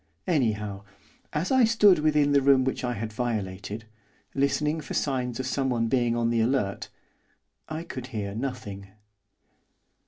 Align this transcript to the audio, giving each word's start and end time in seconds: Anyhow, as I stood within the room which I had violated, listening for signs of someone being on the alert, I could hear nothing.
Anyhow, 0.25 0.83
as 1.31 1.51
I 1.51 1.63
stood 1.63 1.99
within 1.99 2.31
the 2.31 2.41
room 2.41 2.63
which 2.63 2.83
I 2.83 2.95
had 2.95 3.13
violated, 3.13 3.85
listening 4.33 4.81
for 4.81 4.95
signs 4.95 5.39
of 5.39 5.45
someone 5.45 5.89
being 5.89 6.15
on 6.15 6.31
the 6.31 6.41
alert, 6.41 6.89
I 7.69 7.83
could 7.83 8.07
hear 8.07 8.33
nothing. 8.33 8.87